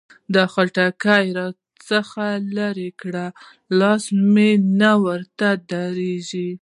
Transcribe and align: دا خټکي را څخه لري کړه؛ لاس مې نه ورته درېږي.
دا 0.33 0.43
خټکي 0.53 1.27
را 1.37 1.47
څخه 1.89 2.25
لري 2.57 2.89
کړه؛ 3.01 3.25
لاس 3.79 4.03
مې 4.33 4.51
نه 4.79 4.91
ورته 5.03 5.47
درېږي. 5.71 6.49